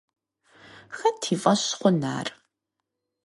[0.97, 2.27] Хэт и фӏэщ хъун ар?